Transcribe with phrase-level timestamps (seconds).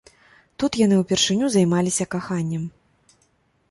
[0.63, 2.69] Тут яны ўпершыню займаліся каханнем.